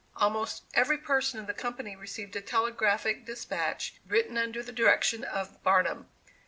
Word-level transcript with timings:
Almost 0.15 0.63
every 0.73 0.97
person 0.97 1.39
in 1.39 1.45
the 1.45 1.53
company 1.53 1.95
received 1.95 2.35
a 2.35 2.41
telegraphic 2.41 3.23
despatch 3.27 4.01
written 4.07 4.35
under 4.35 4.63
the 4.63 4.71
direction 4.71 5.23
of 5.23 5.61
Barnum. 5.61 6.09